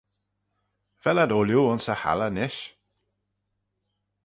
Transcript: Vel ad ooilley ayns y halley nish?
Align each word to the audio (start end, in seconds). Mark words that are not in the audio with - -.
Vel 1.03 1.17
ad 1.23 1.31
ooilley 1.35 1.59
ayns 1.63 1.85
y 1.93 1.95
halley 2.01 2.31
nish? 2.37 2.61